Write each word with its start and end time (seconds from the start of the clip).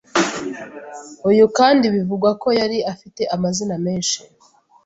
Uyu 1.29 1.45
kandi 1.57 1.85
bivugwa 1.95 2.29
ko 2.41 2.47
yari 2.59 2.77
afite 2.93 3.21
amazina 3.35 3.75
menshi 3.85 4.17